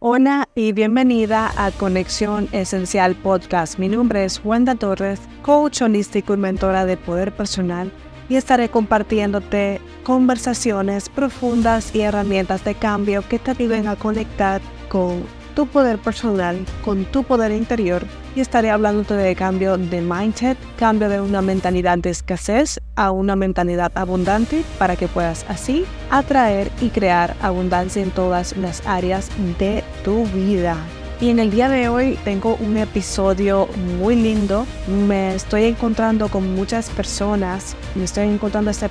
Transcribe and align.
Hola 0.00 0.48
y 0.54 0.70
bienvenida 0.70 1.50
a 1.56 1.72
Conexión 1.72 2.48
Esencial 2.52 3.16
Podcast. 3.16 3.80
Mi 3.80 3.88
nombre 3.88 4.24
es 4.24 4.40
Wanda 4.44 4.76
Torres, 4.76 5.18
coach 5.42 5.82
holístico 5.82 6.34
y 6.34 6.36
mentora 6.36 6.86
de 6.86 6.96
poder 6.96 7.34
personal 7.34 7.90
y 8.28 8.36
estaré 8.36 8.68
compartiéndote 8.68 9.80
conversaciones 10.04 11.08
profundas 11.08 11.92
y 11.96 12.02
herramientas 12.02 12.64
de 12.64 12.76
cambio 12.76 13.24
que 13.28 13.40
te 13.40 13.50
ayuden 13.50 13.88
a 13.88 13.96
conectar 13.96 14.60
con 14.88 15.24
tu 15.56 15.66
poder 15.66 15.98
personal, 15.98 16.64
con 16.84 17.04
tu 17.06 17.24
poder 17.24 17.50
interior 17.50 18.04
y 18.38 18.40
estaré 18.40 18.70
hablándote 18.70 19.14
de 19.14 19.34
cambio 19.34 19.76
de 19.76 20.00
mindset, 20.00 20.56
cambio 20.76 21.08
de 21.08 21.20
una 21.20 21.42
mentalidad 21.42 21.98
de 21.98 22.10
escasez 22.10 22.80
a 22.94 23.10
una 23.10 23.34
mentalidad 23.34 23.90
abundante 23.96 24.62
para 24.78 24.94
que 24.94 25.08
puedas 25.08 25.44
así 25.48 25.84
atraer 26.08 26.70
y 26.80 26.90
crear 26.90 27.34
abundancia 27.42 28.00
en 28.00 28.12
todas 28.12 28.56
las 28.56 28.86
áreas 28.86 29.28
de 29.58 29.82
tu 30.04 30.24
vida. 30.26 30.76
Y 31.20 31.30
en 31.30 31.40
el 31.40 31.50
día 31.50 31.68
de 31.68 31.88
hoy 31.88 32.16
tengo 32.22 32.54
un 32.60 32.76
episodio 32.76 33.68
muy 33.98 34.14
lindo. 34.14 34.66
Me 34.86 35.34
estoy 35.34 35.64
encontrando 35.64 36.28
con 36.28 36.54
muchas 36.54 36.90
personas. 36.90 37.74
Me 37.96 38.04
estoy 38.04 38.28
encontrando 38.28 38.70
este, 38.70 38.88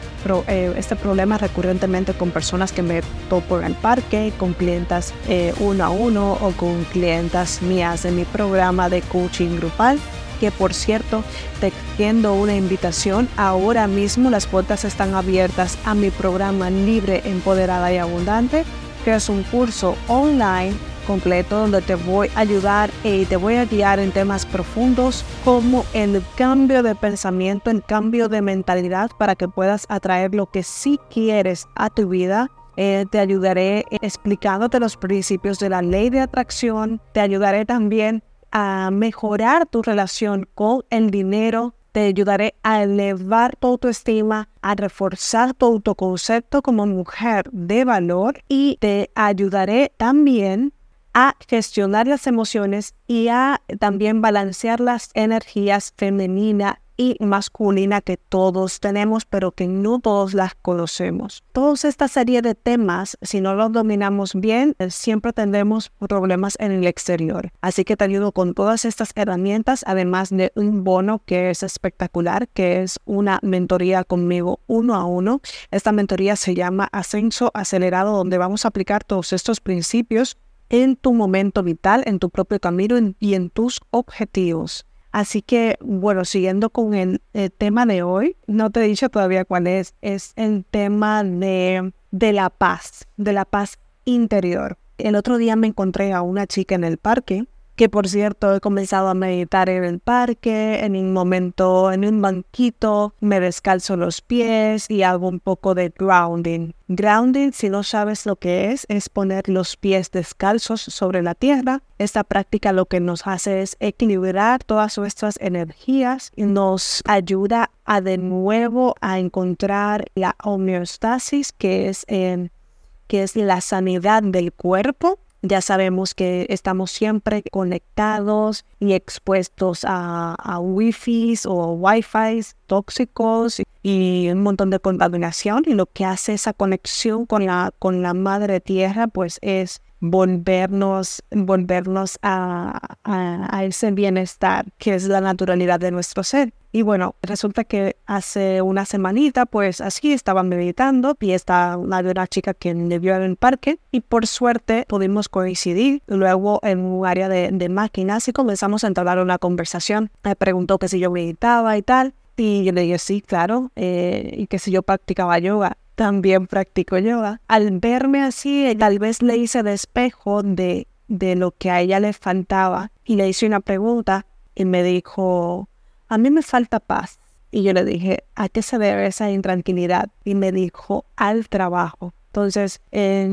eh, 0.48 0.73
este 0.76 0.98
problema 0.98 1.38
recurrentemente 1.38 2.13
con 2.13 2.31
personas 2.31 2.73
que 2.73 2.81
me 2.81 3.02
topo 3.30 3.59
en 3.59 3.67
el 3.67 3.76
parque, 3.76 4.34
con 4.38 4.52
clientas 4.52 5.13
eh, 5.30 5.53
uno 5.62 5.86
a 5.86 5.90
uno 5.90 6.34
o 6.34 6.52
con 6.52 6.84
clientas 6.91 7.62
mías 7.62 8.03
en 8.03 8.17
mi 8.17 8.26
programa 8.26 8.89
de 8.89 9.02
coaching 9.03 9.55
grupal 9.55 9.98
que 10.41 10.52
por 10.52 10.73
cierto 10.73 11.23
te 11.62 11.67
extiendo 11.67 12.34
una 12.34 12.58
invitación. 12.58 13.30
Ahora 13.38 13.88
mismo 13.88 14.30
las 14.30 14.48
puertas 14.48 14.84
están 14.84 15.16
abiertas 15.16 15.78
a 15.86 15.95
mi 15.95 16.12
programa 16.12 16.70
libre, 16.70 17.22
empoderada 17.23 17.91
y 17.94 17.98
abundante, 17.98 18.66
que 19.05 19.16
es 19.16 19.30
un 19.30 19.44
curso 19.44 19.95
online 20.09 20.75
completo 21.07 21.57
donde 21.57 21.81
te 21.81 21.95
voy 21.95 22.29
a 22.35 22.41
ayudar 22.41 22.91
y 23.03 23.25
te 23.25 23.38
voy 23.38 23.55
a 23.55 23.66
guiar 23.66 23.99
en 23.99 24.11
temas 24.11 24.45
profundos 24.45 25.23
como 25.45 25.86
el 25.94 26.22
cambio 26.36 26.83
de 26.83 26.94
pensamiento, 26.94 27.72
el 27.72 27.81
cambio 27.81 28.27
de 28.27 28.41
mentalidad 28.41 29.09
para 29.17 29.35
que 29.35 29.47
puedas 29.47 29.85
atraer 29.89 30.35
lo 30.35 30.47
que 30.47 30.63
sí 30.63 31.00
quieres 31.09 31.66
a 31.75 31.89
tu 31.89 32.09
vida. 32.09 32.52
Eh, 32.75 33.05
te 33.09 33.19
ayudaré 33.19 33.85
explicándote 33.89 34.80
los 34.80 34.97
principios 34.97 35.58
de 35.59 35.69
la 35.69 35.81
ley 35.81 36.09
de 36.09 36.19
atracción. 36.19 37.02
Te 37.13 37.22
ayudaré 37.22 37.66
también 37.66 38.22
a 38.52 38.89
mejorar 38.91 39.66
tu 39.66 39.81
relación 39.81 40.47
con 40.53 40.83
el 40.89 41.09
dinero. 41.09 41.73
Te 41.94 42.02
ayudaré 42.02 42.53
a 42.61 42.83
elevar 42.83 43.55
tu 43.55 43.67
autoestima, 43.69 44.50
a 44.61 44.75
reforzar 44.75 45.53
tu 45.53 45.66
autoconcepto 45.66 46.61
como 46.61 46.85
mujer 46.85 47.50
de 47.52 47.85
valor 47.85 48.44
y 48.47 48.78
te 48.80 49.09
ayudaré 49.16 49.91
también 49.97 50.73
a 51.17 51.35
gestionar 51.47 52.05
las 52.05 52.27
emociones 52.27 52.93
y 53.07 53.29
a 53.29 53.63
también 53.79 54.21
balancear 54.21 54.79
las 54.79 55.09
energías 55.15 55.91
femenina 55.97 56.79
y 56.95 57.15
masculina 57.19 58.01
que 58.01 58.17
todos 58.17 58.79
tenemos, 58.79 59.25
pero 59.25 59.51
que 59.51 59.67
no 59.67 59.99
todos 59.99 60.35
las 60.35 60.53
conocemos. 60.53 61.43
Toda 61.53 61.73
esta 61.89 62.07
serie 62.07 62.43
de 62.43 62.53
temas, 62.53 63.17
si 63.23 63.41
no 63.41 63.55
los 63.55 63.71
dominamos 63.71 64.35
bien, 64.35 64.75
siempre 64.89 65.33
tendremos 65.33 65.91
problemas 66.07 66.55
en 66.59 66.71
el 66.71 66.85
exterior. 66.85 67.51
Así 67.61 67.83
que 67.83 67.97
te 67.97 68.03
ayudo 68.03 68.31
con 68.31 68.53
todas 68.53 68.85
estas 68.85 69.11
herramientas, 69.15 69.83
además 69.88 70.29
de 70.29 70.51
un 70.53 70.83
bono 70.83 71.23
que 71.25 71.49
es 71.49 71.63
espectacular, 71.63 72.47
que 72.49 72.83
es 72.83 72.99
una 73.05 73.39
mentoría 73.41 74.03
conmigo 74.03 74.59
uno 74.67 74.93
a 74.93 75.05
uno. 75.05 75.41
Esta 75.71 75.91
mentoría 75.91 76.35
se 76.35 76.53
llama 76.53 76.89
Ascenso 76.91 77.49
Acelerado, 77.55 78.15
donde 78.15 78.38
vamos 78.38 78.65
a 78.65 78.67
aplicar 78.67 79.03
todos 79.03 79.33
estos 79.33 79.61
principios 79.61 80.38
en 80.69 80.95
tu 80.95 81.13
momento 81.13 81.63
vital, 81.63 82.03
en 82.05 82.19
tu 82.19 82.29
propio 82.29 82.59
camino 82.59 82.95
y 83.19 83.33
en 83.33 83.49
tus 83.49 83.79
objetivos. 83.91 84.85
Así 85.11 85.41
que, 85.41 85.77
bueno, 85.81 86.25
siguiendo 86.25 86.69
con 86.69 86.93
el, 86.93 87.21
tema 87.57 87.85
de 87.85 88.03
hoy, 88.03 88.35
no 88.45 88.69
te 88.69 88.81
he 88.81 88.88
dicho 88.88 89.09
todavía 89.09 89.45
cuál 89.45 89.67
es, 89.67 89.95
es 90.01 90.33
el 90.35 90.66
tema 90.66 91.23
de, 91.23 91.91
de 92.11 92.33
la 92.33 92.50
paz, 92.50 93.07
de 93.16 93.33
la 93.33 93.45
paz 93.45 93.79
interior. 94.06 94.77
El 94.97 95.16
otro 95.16 95.38
día 95.38 95.56
me 95.56 95.67
encontré 95.67 96.13
a 96.13 96.22
una 96.22 96.45
chica 96.45 96.75
en 96.75 96.83
el 96.83 96.97
parque 96.97 97.45
que 97.77 97.89
por 97.89 98.09
cierto 98.09 98.55
he 98.55 98.59
comenzado 98.59 99.07
a 99.07 99.13
meditar 99.13 99.69
en 99.69 99.83
el 99.83 99.99
parque, 99.99 100.83
en 100.83 100.95
un 100.95 101.13
momento, 101.13 101.91
en 101.91 102.05
un 102.05 102.19
banquito, 102.23 103.13
me 103.19 103.39
descalzo 103.39 103.95
los 103.95 104.21
pies 104.21 104.89
y 104.89 105.03
hago 105.03 105.29
un 105.29 105.39
poco 105.39 105.75
de 105.75 105.93
grounding. 105.95 106.73
Grounding, 106.88 107.53
si 107.53 107.69
no 107.69 107.83
sabes 107.83 108.25
lo 108.25 108.35
que 108.35 108.71
es, 108.71 108.88
es 108.89 109.09
poner 109.09 109.47
los 109.47 109.77
pies 109.77 110.09
descalzos 110.09 110.81
sobre 110.81 111.21
la 111.21 111.35
tierra. 111.35 111.83
Esta 111.99 112.23
práctica 112.23 112.73
lo 112.73 112.88
que 112.88 112.99
nos 112.99 113.27
hace 113.27 113.61
es 113.61 113.77
equilibrar 113.79 114.63
todas 114.63 114.97
nuestras 114.97 115.38
energías 115.39 116.31
y 116.35 116.45
nos 116.45 117.03
ayuda 117.05 117.69
a 117.85 118.01
de 118.01 118.17
nuevo 118.17 118.95
a 119.01 119.19
encontrar 119.19 120.05
la 120.15 120.35
homeostasis, 120.44 121.51
que 121.51 121.89
es, 121.89 122.07
que 122.07 123.23
es 123.23 123.35
la 123.35 123.61
sanidad 123.61 124.23
del 124.23 124.51
cuerpo 124.51 125.19
ya 125.42 125.62
sabemos 125.62 126.14
que 126.14 126.46
estamos 126.50 126.92
siempre 126.92 127.44
conectados 127.52 128.66
y 128.80 128.94
expuestos 128.94 129.86
a, 129.86 130.36
a 130.36 130.59
wifi 130.59 131.36
o 131.46 131.74
wifi 131.74 132.42
tóxicos 132.66 133.62
y 133.84 134.30
un 134.30 134.44
montón 134.44 134.70
de 134.70 134.80
contaminación 134.80 135.64
y 135.66 135.74
lo 135.74 135.86
que 135.86 136.06
hace 136.06 136.34
esa 136.34 136.53
conexión 136.53 137.25
con 137.25 137.46
la, 137.46 137.72
con 137.80 138.02
la 138.02 138.14
madre 138.14 138.59
tierra 138.59 139.08
pues 139.08 139.40
es 139.42 139.81
volvernos, 140.00 141.24
volvernos 141.31 142.19
a, 142.22 142.97
a, 143.03 143.63
ese 143.63 143.91
bienestar 143.91 144.66
que 144.78 144.96
es 144.96 145.08
la 145.08 145.22
naturalidad 145.22 145.80
de 145.80 145.91
nuestro 145.91 146.24
ser. 146.24 146.53
Y 146.72 146.84
bueno, 146.84 147.16
resulta 147.22 147.63
que 147.63 147.96
hace 148.06 148.62
una 148.62 148.86
semanita, 148.86 149.46
pues 149.46 149.81
así 149.81 150.13
estaba 150.13 150.44
meditando 150.44 151.16
y 151.19 151.31
está 151.31 151.78
una, 151.78 152.00
una 152.00 152.28
chica 152.28 152.53
que 152.53 152.75
me 152.75 153.00
vio 153.00 153.16
en 153.16 153.24
el 153.24 153.36
parque 153.36 153.80
y 153.91 154.02
por 154.02 154.28
suerte 154.28 154.86
pudimos 154.88 155.30
coincidir 155.30 156.03
luego 156.07 156.59
en 156.63 156.80
un 156.80 157.06
área 157.07 157.30
de, 157.30 157.50
de 157.52 157.69
máquinas 157.69 158.28
y 158.28 158.34
comenzamos 158.34 158.84
a 158.84 158.88
entablar 158.88 159.19
una 159.19 159.40
conversación. 159.40 160.12
Me 160.24 160.36
preguntó 160.36 160.78
que 160.78 160.88
si 160.88 161.00
yo 161.00 161.09
meditaba 161.09 161.78
y 161.78 161.81
tal. 161.81 162.13
Y 162.40 162.63
yo 162.63 162.72
le 162.72 162.81
dije, 162.81 163.00
sí, 163.00 163.22
claro, 163.22 163.72
eh, 163.75 164.36
y 164.38 164.46
que 164.46 164.59
si 164.59 164.69
yo 164.69 164.84
practicaba 164.84 165.40
yoga 165.40 165.75
también 165.97 166.46
practico 166.46 167.00
yoga. 167.00 167.41
Al 167.47 167.80
verme 167.80 168.22
así, 168.22 168.72
tal 168.78 169.00
vez 169.00 169.24
le 169.24 169.35
hice 169.35 169.63
despejo 169.63 170.44
de, 170.44 170.88
de 171.08 171.35
lo 171.35 171.52
que 171.52 171.72
a 171.72 171.81
ella 171.81 172.00
le 172.00 172.13
faltaba 172.13 172.91
y 173.03 173.16
le 173.16 173.28
hice 173.28 173.47
una 173.47 173.62
pregunta 173.62 174.28
y 174.53 174.66
me 174.66 174.84
dijo, 174.84 175.68
a 176.07 176.19
mí 176.19 176.30
me 176.30 176.44
falta 176.44 176.80
paz. 176.80 177.19
Y 177.50 177.63
yo 177.63 177.74
le 177.74 177.84
dije, 177.84 178.24
¿a 178.36 178.47
qué 178.47 178.62
se 178.62 178.78
debe 178.78 179.07
esa 179.07 179.31
intranquilidad? 179.31 180.09
Y 180.24 180.36
me 180.36 180.52
dijo, 180.52 181.06
al 181.16 181.50
trabajo. 181.50 182.13
Entonces, 182.28 182.80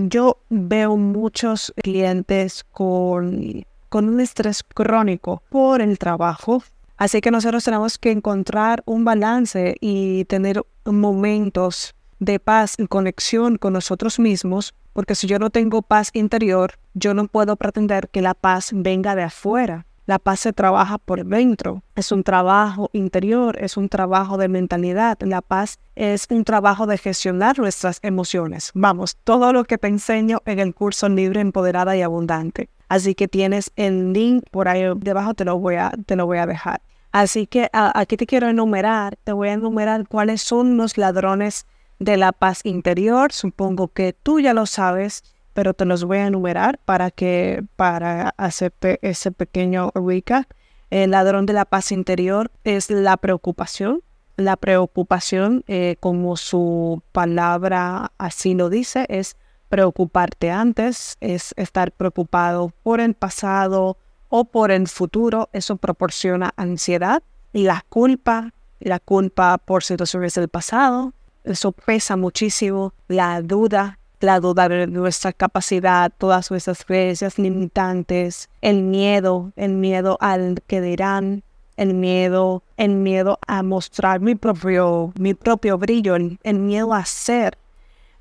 yo 0.08 0.38
veo 0.48 0.96
muchos 0.96 1.74
clientes 1.82 2.64
con, 2.64 3.66
con 3.90 4.08
un 4.08 4.20
estrés 4.20 4.62
crónico 4.62 5.42
por 5.50 5.82
el 5.82 5.98
trabajo. 5.98 6.62
Así 6.96 7.20
que 7.20 7.30
nosotros 7.30 7.62
tenemos 7.62 7.98
que 7.98 8.10
encontrar 8.10 8.82
un 8.86 9.04
balance 9.04 9.76
y 9.82 10.24
tener 10.24 10.62
momentos 10.86 11.94
de 12.24 12.40
paz 12.40 12.74
y 12.78 12.86
conexión 12.86 13.56
con 13.56 13.72
nosotros 13.72 14.18
mismos, 14.18 14.74
porque 14.92 15.14
si 15.14 15.26
yo 15.26 15.38
no 15.38 15.50
tengo 15.50 15.82
paz 15.82 16.10
interior, 16.12 16.74
yo 16.94 17.14
no 17.14 17.26
puedo 17.26 17.56
pretender 17.56 18.08
que 18.08 18.22
la 18.22 18.34
paz 18.34 18.70
venga 18.72 19.14
de 19.14 19.24
afuera. 19.24 19.86
La 20.06 20.18
paz 20.18 20.40
se 20.40 20.52
trabaja 20.52 20.98
por 20.98 21.24
dentro, 21.24 21.82
es 21.96 22.12
un 22.12 22.24
trabajo 22.24 22.90
interior, 22.92 23.56
es 23.58 23.78
un 23.78 23.88
trabajo 23.88 24.36
de 24.36 24.48
mentalidad. 24.48 25.18
La 25.20 25.40
paz 25.40 25.78
es 25.96 26.26
un 26.28 26.44
trabajo 26.44 26.86
de 26.86 26.98
gestionar 26.98 27.58
nuestras 27.58 28.00
emociones. 28.02 28.70
Vamos, 28.74 29.16
todo 29.24 29.52
lo 29.54 29.64
que 29.64 29.78
te 29.78 29.88
enseño 29.88 30.42
en 30.44 30.58
el 30.58 30.74
curso 30.74 31.08
Libre, 31.08 31.40
Empoderada 31.40 31.96
y 31.96 32.02
Abundante. 32.02 32.68
Así 32.88 33.14
que 33.14 33.28
tienes 33.28 33.72
el 33.76 34.12
link 34.12 34.44
por 34.50 34.68
ahí 34.68 34.84
debajo, 34.96 35.32
te 35.32 35.46
lo 35.46 35.58
voy 35.58 35.76
a, 35.76 35.90
te 36.04 36.16
lo 36.16 36.26
voy 36.26 36.36
a 36.36 36.46
dejar. 36.46 36.82
Así 37.12 37.46
que 37.46 37.70
aquí 37.72 38.16
te 38.16 38.26
quiero 38.26 38.48
enumerar, 38.48 39.16
te 39.24 39.32
voy 39.32 39.48
a 39.48 39.52
enumerar 39.52 40.06
cuáles 40.06 40.42
son 40.42 40.76
los 40.76 40.98
ladrones 40.98 41.64
de 41.98 42.16
la 42.16 42.32
paz 42.32 42.60
interior. 42.64 43.32
Supongo 43.32 43.88
que 43.88 44.12
tú 44.12 44.40
ya 44.40 44.54
lo 44.54 44.66
sabes, 44.66 45.24
pero 45.52 45.74
te 45.74 45.84
los 45.84 46.04
voy 46.04 46.18
a 46.18 46.26
enumerar 46.26 46.78
para 46.84 47.10
que 47.10 47.64
para 47.76 48.30
hacerte 48.36 48.98
ese 49.02 49.30
pequeño 49.30 49.90
recap. 49.94 50.44
El 50.90 51.10
ladrón 51.12 51.46
de 51.46 51.52
la 51.52 51.64
paz 51.64 51.92
interior 51.92 52.50
es 52.64 52.90
la 52.90 53.16
preocupación. 53.16 54.02
La 54.36 54.56
preocupación, 54.56 55.64
eh, 55.68 55.96
como 56.00 56.36
su 56.36 57.02
palabra 57.12 58.12
así 58.18 58.54
lo 58.54 58.68
dice, 58.68 59.06
es 59.08 59.36
preocuparte 59.68 60.50
antes, 60.50 61.16
es 61.20 61.54
estar 61.56 61.92
preocupado 61.92 62.72
por 62.82 63.00
el 63.00 63.14
pasado 63.14 63.96
o 64.28 64.44
por 64.44 64.70
el 64.70 64.88
futuro. 64.88 65.48
Eso 65.52 65.76
proporciona 65.76 66.52
ansiedad 66.56 67.22
la 67.62 67.84
culpa, 67.88 68.52
la 68.80 68.98
culpa 68.98 69.58
por 69.58 69.84
situaciones 69.84 70.34
del 70.34 70.48
pasado, 70.48 71.14
eso 71.44 71.72
pesa 71.72 72.16
muchísimo, 72.16 72.92
la 73.08 73.40
duda 73.42 73.98
la 74.24 74.40
duda 74.40 74.68
de 74.68 74.86
nuestra 74.86 75.32
capacidad, 75.32 76.10
todas 76.16 76.50
nuestras 76.50 76.84
creencias 76.84 77.38
limitantes, 77.38 78.48
el 78.62 78.82
miedo, 78.82 79.52
el 79.54 79.74
miedo 79.74 80.16
al 80.20 80.62
que 80.66 80.80
dirán, 80.80 81.42
el 81.76 81.94
miedo, 81.94 82.62
el 82.76 82.94
miedo 82.94 83.38
a 83.46 83.62
mostrar 83.62 84.20
mi 84.20 84.34
propio, 84.34 85.12
mi 85.18 85.34
propio 85.34 85.78
brillo, 85.78 86.16
el, 86.16 86.38
el 86.42 86.58
miedo 86.58 86.94
a 86.94 87.04
ser, 87.04 87.58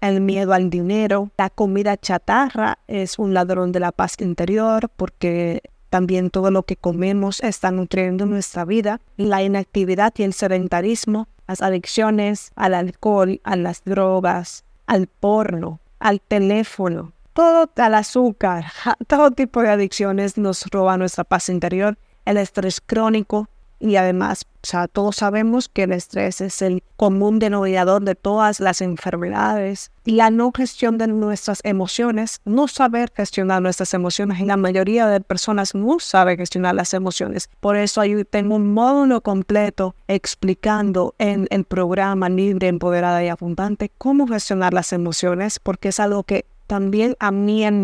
el 0.02 0.22
miedo 0.22 0.54
al 0.54 0.70
dinero. 0.70 1.30
La 1.38 1.50
comida 1.50 1.98
chatarra 1.98 2.80
es 2.88 3.18
un 3.18 3.34
ladrón 3.34 3.72
de 3.72 3.80
la 3.80 3.92
paz 3.92 4.16
interior 4.20 4.90
porque 4.96 5.62
también 5.90 6.32
todo 6.32 6.50
lo 6.52 6.64
que 6.64 6.76
comemos 6.76 7.40
está 7.42 7.72
nutriendo 7.72 8.26
nuestra 8.26 8.66
vida. 8.66 9.00
La 9.16 9.44
inactividad 9.44 10.14
y 10.18 10.24
el 10.24 10.34
sedentarismo, 10.34 11.28
las 11.48 11.62
adicciones 11.62 12.52
al 12.56 12.74
alcohol, 12.74 13.42
a 13.44 13.56
las 13.56 13.84
drogas, 13.84 14.64
al 14.88 15.08
porno, 15.08 15.80
al 16.00 16.22
teléfono, 16.22 17.14
todo 17.34 17.70
al 17.78 17.96
azúcar, 17.96 18.66
todo 19.08 19.32
tipo 19.32 19.62
de 19.62 19.70
adicciones 19.70 20.38
nos 20.38 20.66
roba 20.68 20.98
nuestra 20.98 21.24
paz 21.24 21.50
interior. 21.50 21.98
El 22.26 22.38
estrés 22.38 22.80
crónico, 22.80 23.50
y 23.84 23.98
además, 23.98 24.46
o 24.64 24.66
sea, 24.66 24.88
todos 24.88 25.18
sabemos 25.18 25.68
que 25.68 25.84
el 25.84 25.92
estrés 25.92 26.40
es 26.40 26.62
el 26.62 26.84
común 26.96 27.40
denominador 27.40 28.02
de 28.02 28.16
todas 28.16 28.62
las 28.62 28.80
enfermedades. 28.80 29.92
La 30.06 30.30
no 30.30 30.54
gestión 30.56 30.98
de 30.98 31.08
nuestras 31.08 31.60
emociones, 31.66 32.40
no 32.46 32.70
saber 32.70 33.12
gestionar 33.14 33.62
nuestras 33.62 33.94
emociones. 33.94 34.40
Y 34.40 34.46
la 34.46 34.56
mayoría 34.56 35.08
de 35.08 35.20
personas 35.20 35.76
no 35.76 36.00
sabe 36.00 36.38
gestionar 36.38 36.76
las 36.76 36.94
emociones. 36.94 37.50
Por 37.60 37.76
eso 37.76 38.00
hay, 38.00 38.24
tengo 38.24 38.56
un 38.56 38.74
módulo 38.74 39.20
completo 39.20 39.96
explicando 40.08 41.14
en 41.18 41.48
el 41.50 41.66
programa 41.66 42.30
Libre, 42.30 42.70
Empoderada 42.70 43.22
y 43.22 43.28
Abundante 43.28 43.92
cómo 43.98 44.28
gestionar 44.28 44.74
las 44.74 44.94
emociones, 44.94 45.60
porque 45.60 45.90
es 45.90 46.00
algo 46.00 46.24
que 46.24 46.46
también 46.68 47.18
a 47.20 47.32
mí 47.32 47.66
en 47.66 47.84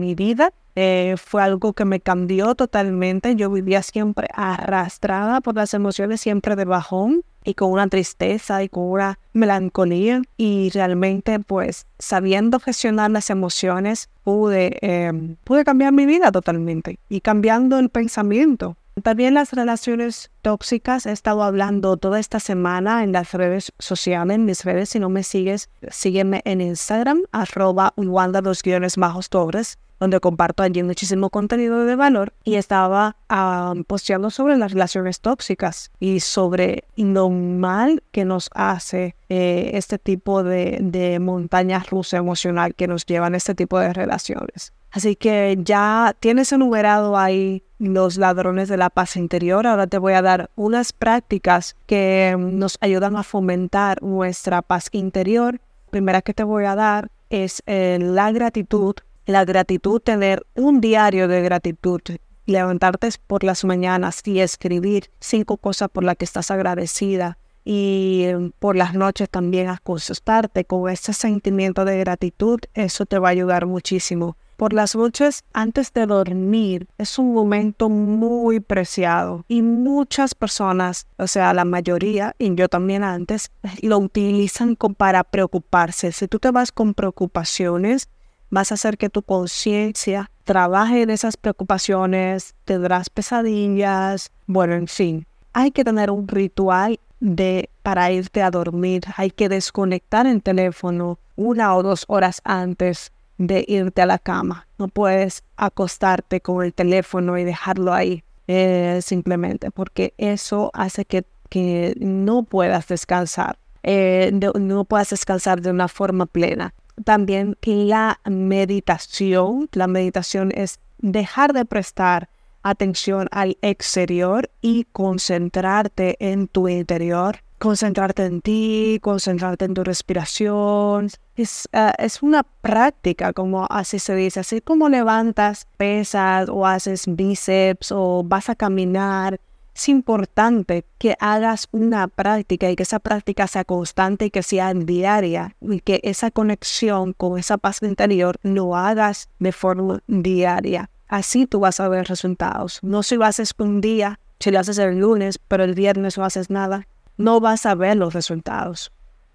mi 0.00 0.14
vida 0.16 0.52
eh, 0.80 1.16
fue 1.16 1.42
algo 1.42 1.72
que 1.72 1.84
me 1.84 1.98
cambió 1.98 2.54
totalmente. 2.54 3.34
Yo 3.34 3.50
vivía 3.50 3.82
siempre 3.82 4.28
arrastrada 4.32 5.40
por 5.40 5.56
las 5.56 5.74
emociones, 5.74 6.20
siempre 6.20 6.54
de 6.54 6.64
bajón 6.64 7.24
y 7.42 7.54
con 7.54 7.72
una 7.72 7.88
tristeza 7.88 8.62
y 8.62 8.68
con 8.68 8.84
una 8.84 9.18
melancolía. 9.32 10.22
Y 10.36 10.70
realmente, 10.72 11.40
pues, 11.40 11.84
sabiendo 11.98 12.60
gestionar 12.60 13.10
las 13.10 13.28
emociones, 13.28 14.08
pude, 14.22 14.78
em, 14.80 15.34
pude 15.42 15.64
cambiar 15.64 15.92
mi 15.92 16.06
vida 16.06 16.30
totalmente 16.30 17.00
y 17.08 17.22
cambiando 17.22 17.80
el 17.80 17.88
pensamiento. 17.88 18.76
También 19.02 19.34
las 19.34 19.52
relaciones 19.52 20.30
tóxicas, 20.42 21.06
he 21.06 21.12
estado 21.12 21.42
hablando 21.42 21.96
toda 21.96 22.20
esta 22.20 22.38
semana 22.38 23.02
en 23.02 23.10
las 23.10 23.32
redes 23.32 23.72
sociales, 23.80 24.36
en 24.36 24.44
mis 24.44 24.64
redes, 24.64 24.90
si 24.90 25.00
no 25.00 25.08
me 25.08 25.24
sigues, 25.24 25.70
sígueme 25.90 26.40
en 26.44 26.60
Instagram, 26.60 27.22
arroba 27.32 27.94
Wanda 27.96 28.42
dos 28.42 28.62
guiones 28.62 28.96
bajos 28.96 29.28
torres 29.28 29.76
donde 30.00 30.20
comparto 30.20 30.62
allí 30.62 30.82
muchísimo 30.82 31.30
contenido 31.30 31.84
de 31.84 31.96
valor 31.96 32.32
y 32.44 32.54
estaba 32.54 33.16
um, 33.30 33.84
posteando 33.84 34.30
sobre 34.30 34.56
las 34.56 34.72
relaciones 34.72 35.20
tóxicas 35.20 35.90
y 35.98 36.20
sobre 36.20 36.84
lo 36.96 37.30
mal 37.30 38.02
que 38.12 38.24
nos 38.24 38.50
hace 38.54 39.16
eh, 39.28 39.70
este 39.74 39.98
tipo 39.98 40.42
de, 40.42 40.78
de 40.80 41.18
montaña 41.18 41.84
rusa 41.90 42.16
emocional 42.16 42.74
que 42.74 42.88
nos 42.88 43.06
llevan 43.06 43.34
este 43.34 43.54
tipo 43.54 43.78
de 43.78 43.92
relaciones. 43.92 44.72
Así 44.90 45.16
que 45.16 45.58
ya 45.60 46.16
tienes 46.18 46.50
enumerado 46.52 47.16
ahí 47.18 47.62
los 47.78 48.16
ladrones 48.16 48.68
de 48.68 48.76
la 48.76 48.90
paz 48.90 49.16
interior. 49.16 49.66
Ahora 49.66 49.86
te 49.86 49.98
voy 49.98 50.14
a 50.14 50.22
dar 50.22 50.50
unas 50.56 50.92
prácticas 50.92 51.76
que 51.86 52.34
nos 52.38 52.78
ayudan 52.80 53.16
a 53.16 53.22
fomentar 53.22 54.02
nuestra 54.02 54.62
paz 54.62 54.88
interior. 54.92 55.60
Primera 55.90 56.22
que 56.22 56.34
te 56.34 56.42
voy 56.42 56.64
a 56.64 56.74
dar 56.74 57.10
es 57.30 57.62
eh, 57.66 57.98
la 58.00 58.32
gratitud 58.32 58.96
la 59.28 59.44
gratitud, 59.44 60.00
tener 60.00 60.46
un 60.54 60.80
diario 60.80 61.28
de 61.28 61.42
gratitud, 61.42 62.00
levantarte 62.46 63.10
por 63.26 63.44
las 63.44 63.62
mañanas 63.62 64.22
y 64.24 64.40
escribir 64.40 65.10
cinco 65.20 65.58
cosas 65.58 65.90
por 65.90 66.02
las 66.02 66.16
que 66.16 66.24
estás 66.24 66.50
agradecida 66.50 67.36
y 67.62 68.22
em, 68.24 68.52
por 68.58 68.74
las 68.74 68.94
noches 68.94 69.28
también 69.28 69.68
acostarte 69.68 70.64
con 70.64 70.88
ese 70.88 71.12
sentimiento 71.12 71.84
de 71.84 71.98
gratitud, 71.98 72.58
eso 72.72 73.04
te 73.04 73.18
va 73.18 73.28
a 73.28 73.32
ayudar 73.32 73.66
muchísimo. 73.66 74.38
Por 74.56 74.72
las 74.72 74.96
noches 74.96 75.44
antes 75.52 75.92
de 75.92 76.06
dormir 76.06 76.88
es 76.96 77.18
un 77.18 77.34
momento 77.34 77.90
muy 77.90 78.60
preciado 78.60 79.44
y 79.46 79.60
muchas 79.60 80.34
personas, 80.34 81.06
o 81.18 81.26
sea, 81.26 81.52
la 81.52 81.66
mayoría, 81.66 82.34
y 82.38 82.54
yo 82.54 82.68
también 82.68 83.04
antes, 83.04 83.50
lo 83.82 83.98
utilizan 83.98 84.74
para 84.74 85.22
preocuparse. 85.22 86.12
Si 86.12 86.26
tú 86.26 86.38
te 86.38 86.50
vas 86.50 86.72
con 86.72 86.94
preocupaciones, 86.94 88.08
vas 88.50 88.70
a 88.70 88.74
hacer 88.74 88.98
que 88.98 89.08
tu 89.08 89.22
conciencia 89.22 90.30
trabaje 90.44 91.02
en 91.02 91.10
esas 91.10 91.36
preocupaciones, 91.36 92.54
tendrás 92.64 93.10
pesadillas, 93.10 94.32
bueno, 94.46 94.74
en 94.74 94.88
fin. 94.88 95.26
Hay 95.52 95.70
que 95.70 95.84
tener 95.84 96.10
un 96.10 96.26
ritual 96.26 96.98
de 97.20 97.68
para 97.82 98.10
irte 98.12 98.42
a 98.42 98.50
dormir, 98.50 99.02
hay 99.16 99.30
que 99.30 99.48
desconectar 99.48 100.26
el 100.26 100.42
teléfono 100.42 101.18
una 101.36 101.74
o 101.74 101.82
dos 101.82 102.04
horas 102.08 102.40
antes 102.44 103.12
de 103.38 103.64
irte 103.68 104.02
a 104.02 104.06
la 104.06 104.18
cama. 104.18 104.66
No 104.78 104.88
puedes 104.88 105.44
acostarte 105.56 106.40
con 106.40 106.64
el 106.64 106.72
teléfono 106.72 107.38
y 107.38 107.44
dejarlo 107.44 107.92
ahí 107.92 108.24
eh, 108.46 109.00
simplemente 109.02 109.70
porque 109.70 110.14
eso 110.18 110.70
hace 110.72 111.04
que, 111.04 111.24
que 111.48 111.94
no 111.98 112.42
puedas 112.42 112.88
descansar. 112.88 113.58
Eh, 113.82 114.32
no 114.58 114.84
puedas 114.84 115.10
descansar 115.10 115.60
de 115.60 115.70
una 115.70 115.88
forma 115.88 116.26
plena 116.26 116.74
también 117.04 117.56
la 117.62 118.20
meditación. 118.24 119.68
La 119.72 119.86
meditación 119.86 120.52
es 120.54 120.80
dejar 120.98 121.52
de 121.52 121.64
prestar 121.64 122.28
atención 122.62 123.28
al 123.30 123.56
exterior 123.62 124.50
y 124.60 124.84
concentrarte 124.92 126.16
en 126.20 126.48
tu 126.48 126.68
interior, 126.68 127.38
concentrarte 127.58 128.24
en 128.24 128.40
ti, 128.40 128.98
concentrarte 129.02 129.64
en 129.64 129.74
tu 129.74 129.84
respiración. 129.84 131.08
Es, 131.36 131.68
eh, 131.72 131.92
es 131.98 132.22
una 132.22 132.42
práctica, 132.42 133.32
como 133.32 133.66
así 133.70 133.98
se 133.98 134.14
dice, 134.14 134.40
así 134.40 134.60
como 134.60 134.88
levantas 134.88 135.66
pesas 135.76 136.48
o 136.48 136.66
haces 136.66 137.04
bíceps 137.06 137.92
o 137.92 138.22
vas 138.24 138.48
a 138.48 138.54
caminar 138.54 139.40
es 139.78 139.88
importante 139.88 140.84
que 140.98 141.16
hagas 141.20 141.68
una 141.70 142.08
práctica 142.08 142.68
y 142.68 142.74
que 142.74 142.82
esa 142.82 142.98
práctica 142.98 143.46
sea 143.46 143.64
constante 143.64 144.24
y 144.24 144.30
que 144.30 144.42
sea 144.42 144.74
diaria 144.74 145.54
y 145.60 145.78
que 145.78 146.00
esa 146.02 146.32
conexión 146.32 147.12
con 147.12 147.38
esa 147.38 147.58
paz 147.58 147.80
interior 147.82 148.40
lo 148.42 148.74
hagas 148.74 149.28
de 149.38 149.52
forma 149.52 150.02
diaria. 150.08 150.90
Así 151.06 151.46
tú 151.46 151.60
vas 151.60 151.78
a 151.78 151.88
ver 151.88 152.08
resultados. 152.08 152.80
No 152.82 153.04
si 153.04 153.14
lo 153.14 153.24
haces 153.24 153.54
un 153.56 153.80
día, 153.80 154.18
si 154.40 154.50
lo 154.50 154.58
haces 154.58 154.78
el 154.78 154.98
lunes, 154.98 155.38
pero 155.46 155.62
el 155.62 155.74
viernes 155.74 156.18
no 156.18 156.24
haces 156.24 156.50
nada, 156.50 156.88
no 157.16 157.38
vas 157.38 157.64
a 157.64 157.76
ver 157.76 157.96
los 157.96 158.14
resultados. 158.14 158.90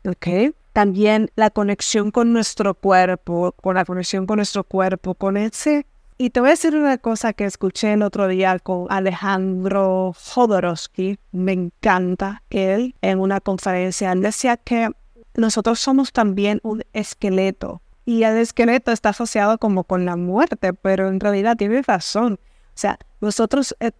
¿Ok? 0.06 0.53
También 0.74 1.32
la 1.36 1.51
conexión 1.51 2.12
con 2.12 2.34
nuestro 2.34 2.74
cuerpo, 2.74 3.53
con 3.62 3.75
la 3.75 3.86
conexión 3.86 4.25
con 4.25 4.38
nuestro 4.38 4.65
cuerpo, 4.65 5.15
con 5.15 5.38
ese 5.38 5.86
y 6.17 6.29
te 6.29 6.39
voy 6.39 6.50
a 6.50 6.51
decir 6.51 6.75
una 6.75 6.98
cosa 6.98 7.34
que 7.34 7.46
escuché 7.46 7.93
el 7.93 8.03
otro 8.03 8.27
día 8.27 8.60
con 8.60 8.88
Alejandro 8.89 10.13
Jodorowsky. 10.13 11.17
Me 11.32 11.53
encanta 11.53 12.43
él 12.50 12.96
en 13.01 13.20
una 13.20 13.39
conferencia. 13.39 14.13
Decía 14.15 14.58
que 14.58 14.89
nosotros 15.36 15.79
somos 15.79 16.12
también 16.12 16.60
un 16.63 16.84
esqueleto. 16.93 17.82
Y 18.05 18.24
el 18.24 18.38
esqueleto 18.38 18.91
está 18.91 19.10
asociado 19.10 19.58
como 19.58 19.86
con 19.86 20.05
la 20.05 20.15
muerte, 20.15 20.74
pero 20.74 21.08
en 21.08 21.20
realidad 21.20 21.55
tiene 21.58 21.82
razón. 21.82 22.39
O 22.43 22.77
sea, 22.77 22.98
nosotros 23.22 23.75
eh, 23.79 23.91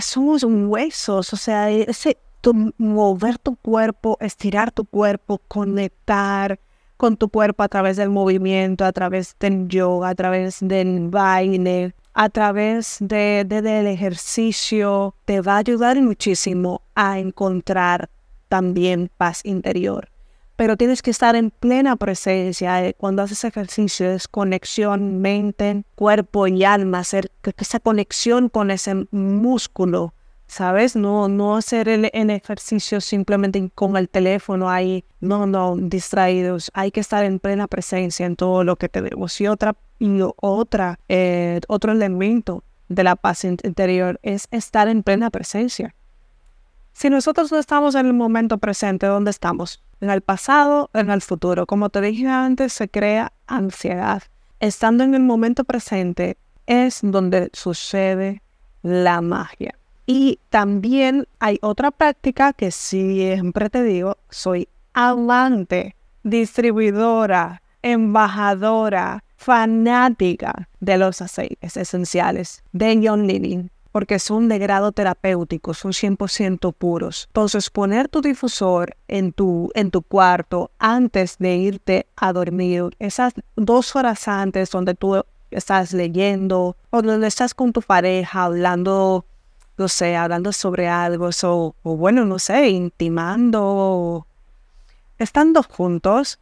somos 0.00 0.44
huesos, 0.44 1.32
o 1.32 1.36
sea, 1.36 1.70
ese 1.70 2.16
mover 2.78 3.38
tu 3.38 3.56
cuerpo, 3.56 4.16
estirar 4.20 4.72
tu 4.72 4.84
cuerpo, 4.84 5.40
conectar, 5.48 6.58
con 7.02 7.16
tu 7.16 7.30
cuerpo 7.30 7.64
a 7.64 7.68
través 7.68 7.96
del 7.96 8.10
movimiento, 8.10 8.84
a 8.84 8.92
través 8.92 9.34
del 9.40 9.66
yoga, 9.66 10.10
a 10.10 10.14
través 10.14 10.58
del 10.60 11.08
baile, 11.08 11.96
a 12.14 12.28
través 12.28 12.98
de, 13.00 13.44
del 13.44 13.88
ejercicio, 13.88 15.12
te 15.24 15.40
va 15.40 15.54
a 15.54 15.58
ayudar 15.58 16.00
muchísimo 16.00 16.82
a 16.94 17.18
encontrar 17.18 18.08
también 18.48 19.10
paz 19.16 19.40
interior. 19.44 20.10
Pero 20.54 20.76
tienes 20.76 21.02
que 21.02 21.10
estar 21.10 21.34
en 21.34 21.50
plena 21.50 21.96
presencia. 21.96 22.86
Eh, 22.86 22.94
cuando 22.96 23.22
haces 23.22 23.42
ejercicio 23.42 24.08
es 24.08 24.28
conexión 24.28 25.20
mente, 25.20 25.82
cuerpo 25.96 26.46
y 26.46 26.62
alma, 26.62 27.00
hacer 27.00 27.32
esa 27.58 27.80
conexión 27.80 28.48
con 28.48 28.70
ese 28.70 29.08
músculo 29.10 30.14
¿sabes? 30.52 30.96
No, 30.96 31.28
no 31.28 31.56
hacer 31.56 31.88
el, 31.88 32.04
ejercicio 32.12 33.00
simplemente 33.00 33.70
con 33.74 33.96
el 33.96 34.10
teléfono 34.10 34.68
ahí, 34.68 35.02
no, 35.20 35.46
no, 35.46 35.76
distraídos. 35.78 36.70
Hay 36.74 36.90
que 36.90 37.00
estar 37.00 37.24
en 37.24 37.38
plena 37.38 37.66
presencia 37.66 38.26
en 38.26 38.36
todo 38.36 38.62
lo 38.62 38.76
que 38.76 38.90
tenemos. 38.90 39.40
Y 39.40 39.46
otra, 39.46 39.74
y 39.98 40.20
otra, 40.36 40.98
eh, 41.08 41.58
otro 41.68 41.92
elemento 41.92 42.64
de 42.90 43.02
la 43.02 43.16
paz 43.16 43.44
interior 43.44 44.20
es 44.22 44.46
estar 44.50 44.88
en 44.88 45.02
plena 45.02 45.30
presencia. 45.30 45.94
Si 46.92 47.08
nosotros 47.08 47.50
no 47.50 47.58
estamos 47.58 47.94
en 47.94 48.04
el 48.04 48.12
momento 48.12 48.58
presente, 48.58 49.06
¿dónde 49.06 49.30
estamos? 49.30 49.82
En 50.02 50.10
el 50.10 50.20
pasado, 50.20 50.90
en 50.92 51.10
el 51.10 51.22
futuro. 51.22 51.64
Como 51.64 51.88
te 51.88 52.02
dije 52.02 52.28
antes, 52.28 52.74
se 52.74 52.90
crea 52.90 53.32
ansiedad. 53.46 54.22
Estando 54.60 55.02
en 55.02 55.14
el 55.14 55.22
momento 55.22 55.64
presente 55.64 56.36
es 56.66 57.00
donde 57.02 57.48
sucede 57.54 58.42
la 58.82 59.22
magia. 59.22 59.78
Y 60.06 60.40
también 60.50 61.26
hay 61.38 61.58
otra 61.62 61.90
práctica 61.90 62.52
que 62.52 62.70
siempre 62.70 63.70
te 63.70 63.82
digo, 63.82 64.16
soy 64.30 64.68
amante, 64.94 65.96
distribuidora, 66.22 67.62
embajadora, 67.82 69.24
fanática 69.36 70.68
de 70.80 70.98
los 70.98 71.20
aceites 71.20 71.76
esenciales 71.76 72.62
de 72.72 73.00
John 73.02 73.26
Lilly 73.26 73.70
porque 73.92 74.18
son 74.18 74.48
de 74.48 74.58
grado 74.58 74.90
terapéutico, 74.92 75.74
son 75.74 75.92
100% 75.92 76.72
puros. 76.72 77.26
Entonces, 77.28 77.68
poner 77.68 78.08
tu 78.08 78.22
difusor 78.22 78.96
en 79.06 79.32
tu, 79.32 79.70
en 79.74 79.90
tu 79.90 80.00
cuarto 80.00 80.70
antes 80.78 81.36
de 81.38 81.56
irte 81.56 82.06
a 82.16 82.32
dormir, 82.32 82.96
esas 82.98 83.34
dos 83.54 83.94
horas 83.94 84.26
antes 84.26 84.70
donde 84.70 84.94
tú 84.94 85.22
estás 85.50 85.92
leyendo 85.92 86.76
o 86.88 87.02
donde 87.02 87.26
estás 87.26 87.52
con 87.52 87.74
tu 87.74 87.82
pareja 87.82 88.44
hablando, 88.44 89.26
no 89.76 89.88
sé, 89.88 90.16
hablando 90.16 90.52
sobre 90.52 90.88
algo, 90.88 91.30
o, 91.42 91.74
o 91.82 91.96
bueno, 91.96 92.24
no 92.24 92.38
sé, 92.38 92.70
intimando, 92.70 94.26
estando 95.18 95.62
juntos, 95.62 96.38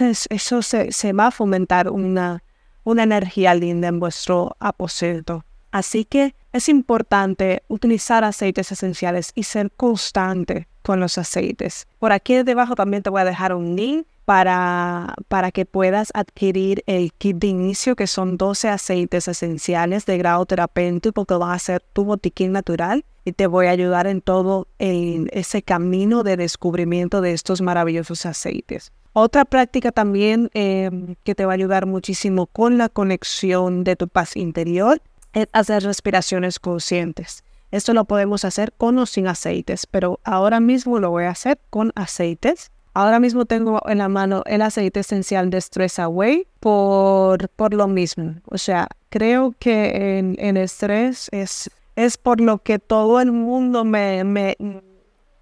eso 0.00 0.62
se, 0.62 0.92
se 0.92 1.12
va 1.12 1.28
a 1.28 1.30
fomentar 1.30 1.88
una, 1.90 2.42
una 2.82 3.04
energía 3.04 3.54
linda 3.54 3.88
en 3.88 4.00
vuestro 4.00 4.56
aposento. 4.58 5.44
Así 5.74 6.04
que 6.04 6.36
es 6.52 6.68
importante 6.68 7.64
utilizar 7.66 8.22
aceites 8.22 8.70
esenciales 8.70 9.32
y 9.34 9.42
ser 9.42 9.72
constante 9.72 10.68
con 10.82 11.00
los 11.00 11.18
aceites. 11.18 11.88
Por 11.98 12.12
aquí 12.12 12.44
debajo 12.44 12.76
también 12.76 13.02
te 13.02 13.10
voy 13.10 13.22
a 13.22 13.24
dejar 13.24 13.52
un 13.52 13.74
link 13.74 14.06
para, 14.24 15.16
para 15.26 15.50
que 15.50 15.66
puedas 15.66 16.12
adquirir 16.14 16.84
el 16.86 17.12
kit 17.12 17.38
de 17.38 17.48
inicio, 17.48 17.96
que 17.96 18.06
son 18.06 18.36
12 18.36 18.68
aceites 18.68 19.26
esenciales 19.26 20.06
de 20.06 20.16
grado 20.16 20.46
terapéutico 20.46 21.24
que 21.24 21.34
va 21.34 21.52
a 21.52 21.58
ser 21.58 21.82
tu 21.92 22.04
botiquín 22.04 22.52
natural 22.52 23.04
y 23.24 23.32
te 23.32 23.48
voy 23.48 23.66
a 23.66 23.70
ayudar 23.70 24.06
en 24.06 24.20
todo 24.20 24.68
ese 24.78 25.62
camino 25.62 26.22
de 26.22 26.36
descubrimiento 26.36 27.20
de 27.20 27.32
estos 27.32 27.62
maravillosos 27.62 28.26
aceites. 28.26 28.92
Otra 29.12 29.44
práctica 29.44 29.90
también 29.90 30.50
eh, 30.54 31.16
que 31.24 31.34
te 31.34 31.44
va 31.44 31.52
a 31.52 31.54
ayudar 31.54 31.86
muchísimo 31.86 32.46
con 32.46 32.78
la 32.78 32.88
conexión 32.88 33.82
de 33.82 33.96
tu 33.96 34.06
paz 34.08 34.36
interior 34.36 35.00
es 35.34 35.48
hacer 35.52 35.82
respiraciones 35.82 36.58
conscientes. 36.58 37.44
Esto 37.70 37.92
lo 37.92 38.04
podemos 38.04 38.44
hacer 38.44 38.72
con 38.72 38.98
o 38.98 39.06
sin 39.06 39.26
aceites, 39.26 39.86
pero 39.86 40.20
ahora 40.22 40.60
mismo 40.60 41.00
lo 41.00 41.10
voy 41.10 41.24
a 41.24 41.30
hacer 41.30 41.58
con 41.70 41.92
aceites. 41.96 42.70
Ahora 42.94 43.18
mismo 43.18 43.44
tengo 43.44 43.82
en 43.88 43.98
la 43.98 44.08
mano 44.08 44.44
el 44.46 44.62
aceite 44.62 45.00
esencial 45.00 45.50
de 45.50 45.60
Stress 45.60 45.98
Away 45.98 46.46
por, 46.60 47.48
por 47.48 47.74
lo 47.74 47.88
mismo. 47.88 48.36
O 48.46 48.58
sea, 48.58 48.86
creo 49.10 49.52
que 49.58 50.18
en, 50.18 50.36
en 50.38 50.56
estrés 50.56 51.28
es, 51.32 51.68
es 51.96 52.16
por 52.16 52.40
lo 52.40 52.58
que 52.58 52.78
todo 52.78 53.20
el 53.20 53.32
mundo 53.32 53.84
me, 53.84 54.22
me, 54.22 54.56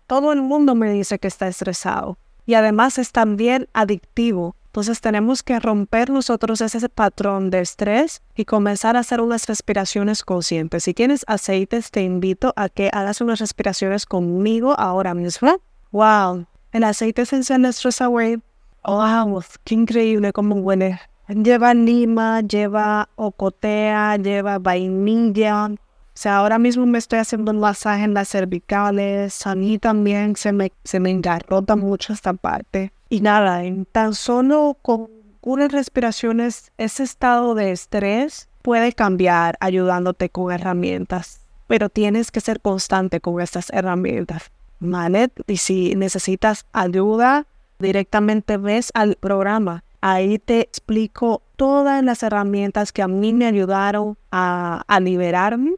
todo 0.07 0.33
el 0.33 0.41
mundo 0.41 0.75
me 0.75 0.91
dice 0.91 1.19
que 1.19 1.29
está 1.29 1.49
estresado. 1.49 2.17
Y 2.47 2.55
además 2.55 2.99
es 2.99 3.13
también 3.13 3.69
adictivo. 3.75 4.57
Entonces 4.73 5.02
tenemos 5.02 5.43
que 5.43 5.61
romper 5.61 6.09
nosotros 6.09 6.62
ese 6.62 6.88
patrón 6.88 7.50
de 7.50 7.61
estrés 7.61 8.23
y 8.35 8.47
comenzar 8.47 8.97
a 8.97 9.00
hacer 9.00 9.21
unas 9.21 9.47
respiraciones 9.47 10.25
conscientes. 10.25 10.85
Si 10.85 10.95
tienes 10.95 11.26
aceites, 11.29 11.91
te 11.91 12.02
invito 12.02 12.55
a 12.57 12.71
que 12.71 12.88
hagas 12.91 13.21
unas 13.21 13.38
respiraciones 13.38 14.07
conmigo 14.07 14.75
ahora 14.81 15.12
mismo. 15.12 15.61
¡Wow! 15.91 16.47
El 16.73 16.85
aceite 16.85 17.21
esencial 17.21 17.61
de 17.61 17.69
Stress 17.75 18.00
Away. 18.00 18.41
¡Wow! 18.83 19.45
¡Qué 19.62 19.75
increíble 19.75 20.33
cómo 20.33 20.55
huele! 20.55 20.99
Lleva 21.29 21.75
lima, 21.75 22.41
lleva 22.41 23.11
ocotea, 23.17 24.17
lleva 24.17 24.59
vainilla. 24.59 25.67
O 25.67 25.76
sea, 26.14 26.38
ahora 26.38 26.59
mismo 26.59 26.87
me 26.87 26.97
estoy 26.97 27.19
haciendo 27.19 27.52
un 27.52 27.61
masaje 27.61 28.05
en 28.05 28.14
las 28.14 28.31
cervicales. 28.31 29.47
A 29.47 29.55
mí 29.55 29.79
también 29.79 30.35
se 30.35 30.50
me, 30.52 30.73
se 30.83 30.99
me 30.99 31.11
engarrota 31.11 31.76
mucho 31.76 32.14
esta 32.14 32.33
parte. 32.33 32.91
Y 33.12 33.21
nada, 33.21 33.62
en 33.62 33.85
tan 33.85 34.14
solo 34.14 34.78
con 34.81 35.11
unas 35.42 35.71
respiraciones, 35.71 36.73
ese 36.78 37.02
estado 37.02 37.54
de 37.54 37.71
estrés 37.71 38.49
puede 38.62 38.95
cambiar 38.95 39.59
ayudándote 39.61 40.31
con 40.31 40.50
herramientas, 40.50 41.42
pero 41.66 41.90
tienes 41.90 42.31
que 42.31 42.40
ser 42.40 42.62
constante 42.62 43.21
con 43.21 43.38
estas 43.42 43.69
herramientas. 43.69 44.50
¿Vale? 44.81 45.28
Y 45.47 45.59
si 45.59 45.95
necesitas 45.95 46.64
ayuda, 46.73 47.47
directamente 47.78 48.57
ves 48.57 48.90
al 48.95 49.16
programa. 49.16 49.85
Ahí 50.00 50.38
te 50.38 50.61
explico 50.61 51.42
todas 51.57 52.02
las 52.02 52.23
herramientas 52.23 52.92
que 52.92 53.02
a 53.02 53.09
mí 53.09 53.35
me 53.35 53.45
ayudaron 53.45 54.16
a, 54.31 54.85
a 54.88 55.00
liberarme, 55.00 55.75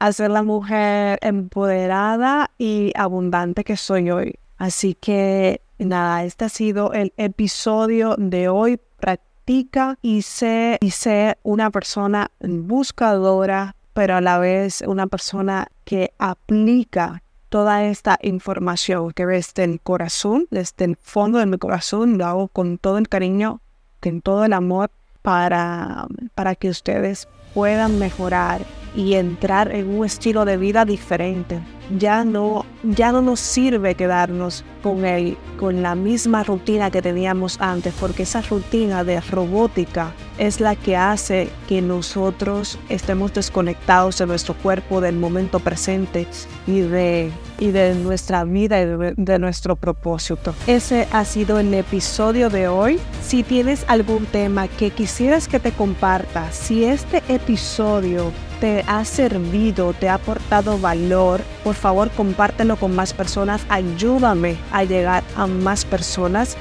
a 0.00 0.12
ser 0.12 0.32
la 0.32 0.42
mujer 0.42 1.20
empoderada 1.22 2.50
y 2.58 2.90
abundante 2.96 3.62
que 3.62 3.76
soy 3.76 4.10
hoy. 4.10 4.34
Así 4.58 4.94
que 4.94 5.60
nada, 5.84 6.24
este 6.24 6.46
ha 6.46 6.48
sido 6.48 6.92
el 6.92 7.12
episodio 7.16 8.16
de 8.18 8.48
hoy. 8.48 8.80
Practica 8.98 9.98
y 10.00 10.22
sé, 10.22 10.78
y 10.80 10.90
sé 10.90 11.36
una 11.42 11.70
persona 11.70 12.30
buscadora, 12.40 13.76
pero 13.92 14.16
a 14.16 14.20
la 14.20 14.38
vez 14.38 14.82
una 14.86 15.06
persona 15.06 15.68
que 15.84 16.12
aplica 16.18 17.22
toda 17.50 17.84
esta 17.84 18.18
información 18.22 19.12
que 19.12 19.26
desde 19.26 19.64
el 19.64 19.80
corazón, 19.80 20.48
desde 20.50 20.86
el 20.86 20.96
fondo 20.96 21.38
de 21.38 21.46
mi 21.46 21.58
corazón, 21.58 22.18
lo 22.18 22.26
hago 22.26 22.48
con 22.48 22.78
todo 22.78 22.98
el 22.98 23.08
cariño, 23.08 23.60
con 24.00 24.22
todo 24.22 24.44
el 24.44 24.54
amor 24.54 24.90
para, 25.22 26.06
para 26.34 26.54
que 26.54 26.68
ustedes 26.68 27.28
puedan 27.54 27.98
mejorar 27.98 28.62
y 28.96 29.14
entrar 29.14 29.72
en 29.72 29.88
un 29.88 30.04
estilo 30.04 30.44
de 30.44 30.56
vida 30.56 30.84
diferente. 30.84 31.60
Ya 31.98 32.24
no, 32.24 32.64
ya 32.82 33.12
no 33.12 33.20
nos 33.20 33.40
sirve 33.40 33.94
quedarnos 33.94 34.64
con, 34.82 35.04
el, 35.04 35.36
con 35.58 35.82
la 35.82 35.94
misma 35.94 36.42
rutina 36.42 36.90
que 36.90 37.02
teníamos 37.02 37.60
antes, 37.60 37.94
porque 38.00 38.22
esa 38.22 38.40
rutina 38.42 39.04
de 39.04 39.20
robótica 39.20 40.12
es 40.38 40.60
la 40.60 40.76
que 40.76 40.96
hace 40.96 41.50
que 41.68 41.82
nosotros 41.82 42.78
estemos 42.88 43.32
desconectados 43.34 44.18
de 44.18 44.26
nuestro 44.26 44.54
cuerpo, 44.54 45.00
del 45.00 45.16
momento 45.16 45.60
presente 45.60 46.26
y 46.66 46.80
de, 46.80 47.30
y 47.58 47.70
de 47.70 47.94
nuestra 47.94 48.44
vida 48.44 48.80
y 48.80 48.86
de, 49.16 49.38
nuestro 49.38 49.76
propósito. 49.76 50.54
Ese 50.66 51.08
ha 51.12 51.24
sido 51.24 51.58
el 51.58 51.72
episodio 51.74 52.50
de 52.50 52.68
hoy. 52.68 52.98
Si 53.22 53.42
tienes 53.42 53.84
algún 53.88 54.26
tema 54.26 54.68
que 54.68 54.90
quisieras 54.90 55.48
que 55.48 55.60
te 55.60 55.72
comparta, 55.72 56.50
si 56.52 56.84
este 56.84 57.22
episodio 57.28 58.32
te 58.60 58.84
ha 58.86 59.04
servido, 59.04 59.92
te 59.92 60.08
ha 60.08 60.14
aportado 60.14 60.78
valor, 60.78 61.42
por 61.62 61.74
favor 61.74 62.10
compártelo 62.10 62.76
con 62.76 62.94
más 62.94 63.12
personas, 63.12 63.62
ayúdame 63.68 64.56
a 64.72 64.84
llegar 64.84 65.22
a 65.36 65.46
más 65.46 65.84
personas. 65.84 66.56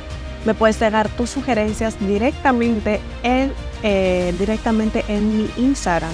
Me 0.45 0.53
puedes 0.53 0.79
dejar 0.79 1.07
tus 1.09 1.29
sugerencias 1.29 1.97
directamente 2.05 2.99
en, 3.23 3.53
eh, 3.83 4.33
directamente 4.37 5.05
en 5.07 5.37
mi 5.37 5.49
Instagram, 5.57 6.11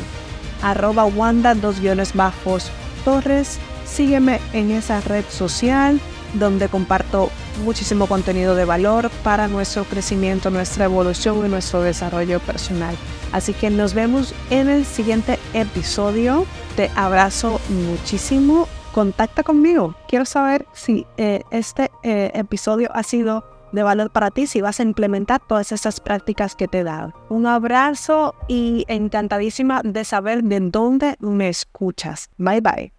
arroba 0.61 1.05
wanda 1.05 1.55
dos 1.55 1.79
guiones 1.79 2.13
bajos 2.13 2.71
torres. 3.03 3.59
Sígueme 3.91 4.39
en 4.53 4.71
esa 4.71 5.01
red 5.01 5.25
social 5.29 5.99
donde 6.33 6.69
comparto 6.69 7.29
muchísimo 7.63 8.07
contenido 8.07 8.55
de 8.55 8.65
valor 8.65 9.09
para 9.23 9.47
nuestro 9.47 9.83
crecimiento, 9.83 10.49
nuestra 10.49 10.85
evolución 10.85 11.45
y 11.45 11.49
nuestro 11.49 11.81
desarrollo 11.81 12.39
personal. 12.39 12.95
Así 13.31 13.53
que 13.53 13.69
nos 13.69 13.93
vemos 13.93 14.33
en 14.49 14.69
el 14.69 14.85
siguiente 14.85 15.39
episodio. 15.53 16.45
Te 16.75 16.91
abrazo 16.95 17.59
muchísimo. 17.69 18.67
Contacta 18.93 19.43
conmigo. 19.43 19.95
Quiero 20.07 20.25
saber 20.25 20.65
si 20.73 21.05
eh, 21.17 21.41
este 21.51 21.91
eh, 22.03 22.31
episodio 22.33 22.89
ha 22.93 23.03
sido 23.03 23.43
de 23.71 23.83
valor 23.83 24.09
para 24.09 24.31
ti, 24.31 24.47
si 24.47 24.61
vas 24.61 24.79
a 24.79 24.83
implementar 24.83 25.41
todas 25.45 25.71
esas 25.71 25.99
prácticas 25.99 26.55
que 26.55 26.67
te 26.67 26.79
he 26.79 26.83
dado. 26.83 27.13
Un 27.29 27.45
abrazo 27.45 28.33
y 28.47 28.85
encantadísima 28.87 29.81
de 29.83 30.03
saber 30.05 30.43
de 30.43 30.59
dónde 30.59 31.15
me 31.19 31.49
escuchas. 31.49 32.29
Bye 32.37 32.61
bye. 32.61 32.98